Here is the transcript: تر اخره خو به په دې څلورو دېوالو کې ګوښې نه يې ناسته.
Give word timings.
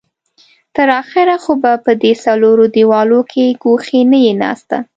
تر 0.75 0.87
اخره 1.01 1.35
خو 1.43 1.51
به 1.61 1.71
په 1.85 1.91
دې 2.01 2.13
څلورو 2.23 2.65
دېوالو 2.75 3.19
کې 3.31 3.45
ګوښې 3.63 4.01
نه 4.11 4.17
يې 4.25 4.33
ناسته. 4.41 4.77